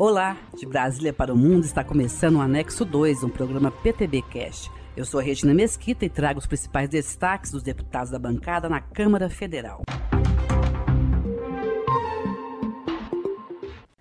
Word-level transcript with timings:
Olá, 0.00 0.36
de 0.56 0.64
Brasília 0.64 1.12
para 1.12 1.34
o 1.34 1.36
Mundo 1.36 1.64
está 1.64 1.82
começando 1.82 2.36
o 2.36 2.40
Anexo 2.40 2.84
2, 2.84 3.24
um 3.24 3.28
programa 3.28 3.72
PTB 3.72 4.22
Cash. 4.22 4.70
Eu 4.96 5.04
sou 5.04 5.18
a 5.18 5.22
Regina 5.24 5.52
Mesquita 5.52 6.04
e 6.04 6.08
trago 6.08 6.38
os 6.38 6.46
principais 6.46 6.88
destaques 6.88 7.50
dos 7.50 7.64
deputados 7.64 8.08
da 8.08 8.18
bancada 8.18 8.68
na 8.68 8.80
Câmara 8.80 9.28
Federal. 9.28 9.82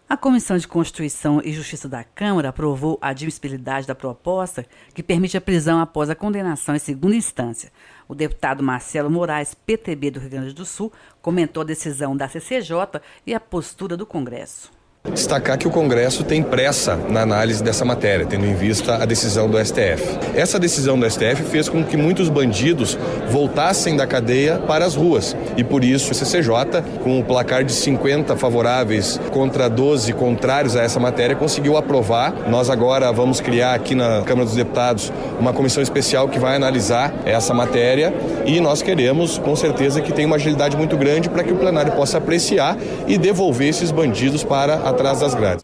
A 0.08 0.16
Comissão 0.16 0.56
de 0.56 0.68
Constituição 0.68 1.42
e 1.44 1.52
Justiça 1.52 1.90
da 1.90 2.04
Câmara 2.04 2.50
aprovou 2.50 3.00
a 3.02 3.10
admissibilidade 3.10 3.88
da 3.88 3.96
proposta 3.96 4.68
que 4.94 5.02
permite 5.02 5.36
a 5.36 5.42
prisão 5.42 5.80
após 5.80 6.12
a 6.12 6.16
condenação 6.16 6.76
em 6.76 6.80
segunda 6.80 7.16
instância. 7.16 7.72
O 8.08 8.14
deputado 8.14 8.62
Marcelo 8.62 9.10
Moraes, 9.10 9.56
PTB 9.56 10.12
do 10.12 10.20
Rio 10.20 10.30
Grande 10.30 10.54
do 10.54 10.64
Sul, 10.64 10.94
comentou 11.24 11.62
a 11.62 11.66
decisão 11.66 12.16
da 12.16 12.28
CCJ 12.28 13.02
e 13.26 13.34
a 13.34 13.40
postura 13.40 13.98
do 13.98 14.06
Congresso. 14.06 14.77
Destacar 15.14 15.58
que 15.58 15.68
o 15.68 15.72
Congresso 15.72 16.24
tem 16.24 16.44
pressa 16.44 16.98
na 17.10 17.22
análise 17.22 17.64
dessa 17.64 17.84
matéria, 17.84 18.26
tendo 18.26 18.46
em 18.46 18.54
vista 18.54 18.96
a 18.96 19.06
decisão 19.06 19.50
do 19.50 19.58
STF. 19.64 20.18
Essa 20.36 20.60
decisão 20.60 21.00
do 21.00 21.10
STF 21.10 21.44
fez 21.50 21.68
com 21.68 21.84
que 21.84 21.98
muitos 21.98 22.30
bandidos 22.30 22.98
voltassem 23.30 23.96
da 23.96 24.06
cadeia 24.06 24.58
para 24.58 24.86
as 24.86 24.96
ruas 24.96 25.36
e 25.56 25.64
por 25.64 25.84
isso 25.84 26.12
o 26.12 26.16
CCJ, 26.16 26.84
com 27.04 27.20
o 27.20 27.24
placar 27.24 27.64
de 27.64 27.72
50 27.74 28.36
favoráveis 28.36 29.20
contra 29.32 29.70
12 29.70 30.14
contrários 30.14 30.76
a 30.76 30.84
essa 30.84 31.00
matéria, 31.00 31.36
conseguiu 31.36 31.78
aprovar. 31.78 32.34
Nós 32.50 32.70
agora 32.70 33.12
vamos 33.12 33.42
criar 33.42 33.74
aqui 33.74 33.96
na 33.96 34.22
Câmara 34.24 34.46
dos 34.46 34.56
Deputados 34.56 35.12
uma 35.40 35.54
comissão 35.54 35.82
especial 35.82 36.28
que 36.28 36.40
vai 36.40 36.56
analisar 36.56 37.14
essa 37.26 37.54
matéria 37.54 38.14
e 38.46 38.60
nós 38.60 38.82
queremos, 38.82 39.38
com 39.38 39.56
certeza, 39.56 40.02
que 40.02 40.12
tenha 40.12 40.28
uma 40.28 40.36
agilidade 40.36 40.78
muito 40.78 40.98
grande 40.98 41.30
para 41.30 41.44
que 41.44 41.52
o 41.52 41.56
plenário 41.56 41.92
possa 41.94 42.18
apreciar 42.18 42.78
e 43.08 43.18
devolver 43.18 43.70
esses 43.70 43.92
bandidos 43.92 44.44
para 44.44 44.76
a 44.76 44.94
atrás 44.98 45.20
das 45.20 45.36
grades. 45.36 45.64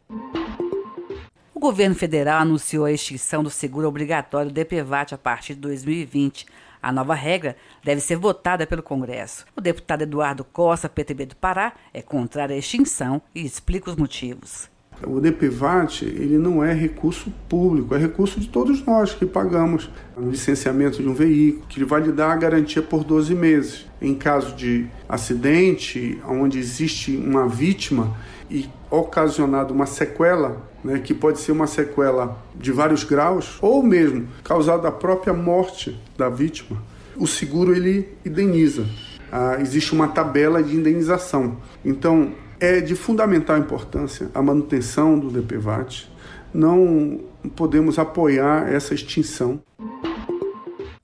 O 1.56 1.60
governo 1.60 1.96
federal 1.96 2.42
anunciou 2.42 2.86
a 2.86 2.92
extinção 2.92 3.42
do 3.44 3.50
seguro 3.50 3.88
obrigatório 3.88 4.52
DPVAT 4.52 5.16
a 5.16 5.18
partir 5.18 5.56
de 5.56 5.62
2020. 5.62 6.46
A 6.80 6.92
nova 6.92 7.16
regra 7.16 7.56
deve 7.84 8.00
ser 8.00 8.18
votada 8.18 8.68
pelo 8.68 8.84
Congresso. 8.84 9.46
O 9.56 9.62
deputado 9.62 10.04
Eduardo 10.04 10.44
Costa, 10.44 10.88
PTB 10.88 11.28
do 11.28 11.36
Pará, 11.36 11.74
é 11.94 12.02
contrário 12.02 12.54
à 12.54 12.58
extinção 12.58 13.22
e 13.34 13.44
explica 13.44 13.90
os 13.90 13.96
motivos. 13.96 14.70
O 15.06 15.20
DPVAT 15.20 16.04
ele 16.06 16.38
não 16.38 16.64
é 16.64 16.74
recurso 16.74 17.32
público, 17.50 17.94
é 17.96 17.98
recurso 17.98 18.40
de 18.40 18.48
todos 18.48 18.86
nós 18.86 19.14
que 19.14 19.26
pagamos 19.26 19.90
no 20.18 20.30
licenciamento 20.30 21.02
de 21.02 21.08
um 21.08 21.14
veículo, 21.14 21.66
que 21.68 21.84
vai 21.84 22.02
lhe 22.02 22.12
dar 22.12 22.32
a 22.32 22.36
garantia 22.36 22.82
por 22.82 23.04
12 23.04 23.34
meses. 23.36 23.86
Em 24.02 24.14
caso 24.14 24.56
de 24.56 24.86
acidente, 25.08 26.22
onde 26.28 26.60
existe 26.60 27.16
uma 27.16 27.48
vítima 27.48 28.16
e 28.50 28.70
ocasionado 28.90 29.74
uma 29.74 29.86
sequela, 29.86 30.70
né, 30.84 31.00
que 31.00 31.14
pode 31.14 31.40
ser 31.40 31.52
uma 31.52 31.68
sequela 31.68 32.38
de 32.56 32.72
vários 32.72 33.04
graus, 33.04 33.58
ou 33.62 33.82
mesmo 33.82 34.28
causada 34.44 34.88
a 34.88 34.92
própria 34.92 35.34
morte 35.34 36.00
da 36.18 36.30
vítima, 36.30 36.82
o 37.16 37.28
seguro 37.28 37.76
ele 37.76 38.10
indeniza. 38.26 38.86
Ah, 39.32 39.58
existe 39.60 39.94
uma 39.94 40.08
tabela 40.08 40.62
de 40.62 40.76
indenização. 40.76 41.58
Então, 41.84 42.34
é 42.60 42.80
de 42.82 42.96
fundamental 42.96 43.58
importância 43.58 44.30
a 44.34 44.42
manutenção 44.42 45.18
do 45.18 45.30
DPVAT. 45.30 46.12
Não 46.54 47.20
podemos 47.56 47.98
apoiar 47.98 48.72
essa 48.72 48.94
extinção. 48.94 49.62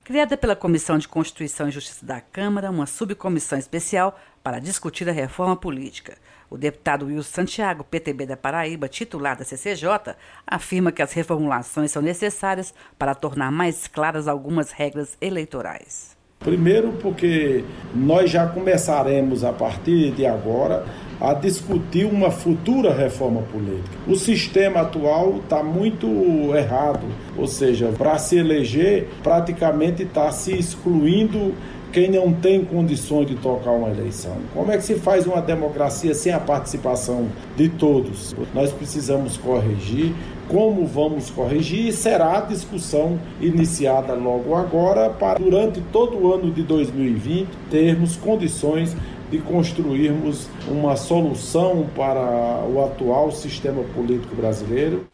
Criada 0.04 0.36
pela 0.36 0.56
Comissão 0.56 0.98
de 0.98 1.08
Constituição 1.08 1.68
e 1.68 1.72
Justiça 1.72 2.06
da 2.06 2.20
Câmara, 2.20 2.72
uma 2.72 2.88
subcomissão 2.88 3.60
especial 3.60 4.20
para 4.42 4.60
discutir 4.60 5.08
a 5.08 5.12
reforma 5.12 5.56
política. 5.56 6.18
O 6.50 6.58
deputado 6.58 7.06
Wilson 7.06 7.30
Santiago, 7.32 7.84
PTB 7.84 8.26
da 8.26 8.36
Paraíba, 8.36 8.88
titular 8.88 9.38
da 9.38 9.46
CCJ, 9.46 10.16
afirma 10.48 10.92
que 10.92 11.04
as 11.04 11.14
reformulações 11.14 11.92
são 11.92 12.02
necessárias 12.02 12.74
para 12.98 13.14
tornar 13.14 13.52
mais 13.52 13.88
claras 13.88 14.28
algumas 14.28 14.72
regras 14.72 15.16
eleitorais. 15.22 16.18
Primeiro, 16.40 16.94
porque 16.94 17.64
nós 17.94 18.32
já 18.32 18.48
começaremos 18.48 19.44
a 19.44 19.54
partir 19.54 20.12
de 20.12 20.26
agora 20.26 20.86
a 21.20 21.34
discutir 21.34 22.06
uma 22.06 22.32
futura 22.32 22.94
reforma 22.94 23.42
política. 23.42 23.98
O 24.08 24.16
sistema 24.16 24.82
atual 24.82 25.40
está 25.44 25.62
muito 25.62 26.08
errado, 26.56 27.06
ou 27.38 27.48
seja, 27.48 27.94
para 27.98 28.18
se 28.18 28.38
eleger, 28.38 29.08
praticamente 29.22 30.04
está 30.04 30.32
se 30.32 30.54
excluindo 30.54 31.54
quem 31.92 32.10
não 32.12 32.32
tem 32.32 32.64
condições 32.64 33.28
de 33.28 33.36
tocar 33.36 33.72
uma 33.72 33.90
eleição. 33.90 34.38
Como 34.54 34.72
é 34.72 34.78
que 34.78 34.84
se 34.84 34.96
faz 34.96 35.26
uma 35.26 35.42
democracia 35.42 36.14
sem 36.14 36.32
a 36.32 36.40
participação 36.40 37.28
de 37.56 37.68
todos? 37.68 38.36
Nós 38.54 38.72
precisamos 38.72 39.38
corrigir. 39.38 40.14
Como 40.48 40.86
vamos 40.86 41.30
corrigir? 41.30 41.92
Será 41.94 42.38
a 42.38 42.42
discussão 42.42 43.20
iniciada 43.40 44.14
logo 44.14 44.56
agora 44.56 45.10
para, 45.10 45.40
durante 45.40 45.80
todo 45.92 46.18
o 46.18 46.34
ano 46.34 46.52
de 46.52 46.64
2020, 46.64 47.48
termos 47.70 48.16
condições 48.16 48.96
de 49.30 49.40
construirmos 49.40 50.50
uma 50.68 50.96
solução 50.96 51.88
para 51.96 52.66
o 52.66 52.84
atual 52.84 53.32
sistema 53.32 53.84
político 53.96 54.36
brasileiro. 54.36 55.08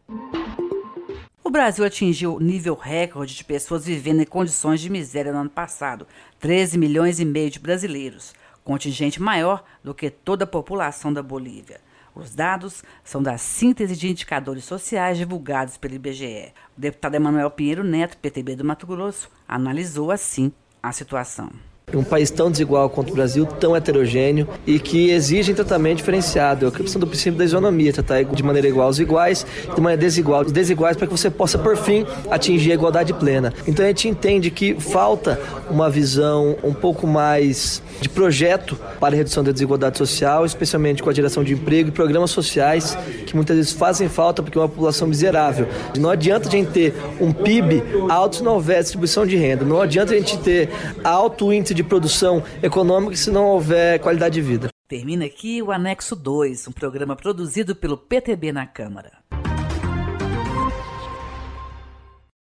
O 1.44 1.50
Brasil 1.50 1.86
atingiu 1.86 2.40
nível 2.40 2.76
recorde 2.76 3.36
de 3.36 3.44
pessoas 3.44 3.86
vivendo 3.86 4.22
em 4.22 4.26
condições 4.26 4.82
de 4.82 4.90
miséria 4.90 5.32
no 5.32 5.40
ano 5.40 5.50
passado, 5.50 6.08
13 6.40 6.78
milhões 6.78 7.20
e 7.20 7.26
meio 7.26 7.50
de 7.50 7.60
brasileiros, 7.60 8.34
contingente 8.64 9.22
maior 9.22 9.64
do 9.84 9.94
que 9.94 10.10
toda 10.10 10.44
a 10.44 10.48
população 10.48 11.14
da 11.14 11.22
Bolívia. 11.22 11.80
Os 12.16 12.34
dados 12.34 12.82
são 13.04 13.22
da 13.22 13.38
síntese 13.38 13.96
de 13.96 14.10
indicadores 14.10 14.64
sociais 14.64 15.18
divulgados 15.18 15.78
pelo 15.78 15.96
IBGE. 15.96 16.54
O 16.78 16.82
deputado 16.82 17.16
Emanuel 17.16 17.52
Pinheiro 17.52 17.84
Neto, 17.84 18.18
PTB 18.18 18.56
do 18.56 18.64
Mato 18.64 18.88
Grosso, 18.88 19.30
analisou 19.48 20.12
assim 20.12 20.52
a 20.82 20.94
situação 20.94 21.52
um 21.98 22.04
país 22.04 22.30
tão 22.30 22.52
desigual 22.52 22.90
quanto 22.90 23.12
o 23.12 23.14
Brasil, 23.14 23.46
tão 23.46 23.76
heterogêneo 23.76 24.48
e 24.66 24.80
que 24.80 25.12
exige 25.12 25.54
tratamento 25.54 25.98
diferenciado. 25.98 26.66
É 26.66 26.70
a 26.70 26.72
questão 26.72 27.00
do 27.00 27.08
princípio 27.08 27.38
da 27.38 27.46
isonomia, 27.46 27.94
tratar 27.94 28.24
de 28.24 28.44
maneira 28.44 28.68
igual 28.68 28.88
aos 28.88 29.00
iguais, 29.00 29.46
de 29.74 29.82
maneira 29.82 30.02
desigual 30.02 30.42
os 30.42 30.52
desiguais, 30.52 30.98
para 30.98 31.08
que 31.08 31.12
você 31.12 31.30
possa, 31.30 31.58
por 31.58 31.78
fim, 31.78 32.06
atingir 32.30 32.72
a 32.72 32.76
igualdade 32.76 33.14
plena. 33.14 33.54
Então 33.68 33.86
a 33.86 33.88
gente 33.88 34.08
entende 34.08 34.52
que 34.52 34.76
falta 34.80 35.40
uma 35.70 35.90
visão 35.90 36.56
um 36.64 36.74
pouco 36.74 37.08
mais 37.08 37.82
de 38.02 38.10
projeto 38.10 38.78
para 39.00 39.16
a 39.16 39.18
redução 39.18 39.44
da 39.44 39.52
desigualdade 39.52 39.98
social, 39.98 40.46
especialmente 40.46 41.02
com 41.02 41.10
a 41.10 41.14
geração 41.14 41.44
de 41.44 41.54
emprego 41.54 41.90
e 41.90 41.92
programas 41.92 42.32
sociais 42.32 42.98
que 43.26 43.36
muitas 43.36 43.56
vezes 43.56 43.72
fazem 43.72 44.10
falta 44.10 44.44
porque 44.44 44.58
é 44.58 44.62
uma 44.62 44.70
população 44.70 45.08
miserável. 45.08 45.68
Não 45.98 46.10
adianta 46.10 46.48
a 46.48 46.52
gente 46.52 46.72
ter 46.72 46.94
um 47.20 47.32
PIB 47.32 47.84
alto 48.10 48.38
se 48.38 48.44
não 48.44 48.56
houver 48.56 48.82
distribuição 48.82 49.26
de 49.26 49.36
renda. 49.36 49.64
Não 49.64 49.82
adianta 49.82 50.14
a 50.14 50.18
gente 50.18 50.38
ter 50.40 50.70
alto 51.04 51.54
índice 51.54 51.74
de 51.74 51.84
produção 51.86 52.44
econômica 52.62 53.16
se 53.16 53.32
não 53.32 53.46
houver 53.46 54.00
qualidade 54.00 54.36
de 54.36 54.42
vida. 54.42 54.70
Termina 54.88 55.26
aqui 55.26 55.64
o 55.64 55.72
Anexo 55.72 56.16
2, 56.16 56.68
um 56.68 56.72
programa 56.72 57.16
produzido 57.16 57.76
pelo 57.76 57.98
PTB 57.98 58.52
na 58.52 58.68
Câmara. 58.68 59.14